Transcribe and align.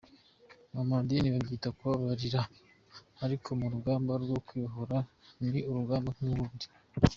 Mu 0.73 0.81
madini 0.91 1.27
babyita 1.33 1.69
kubabarira 1.77 2.41
ariko 3.25 3.49
mu 3.59 3.65
rugamba 3.73 4.11
rwo 4.23 4.37
kwibohoza 4.47 4.97
ni 5.53 5.59
urugamba 5.69 6.09
nk’ 6.15 6.23
urundi.” 6.31 6.65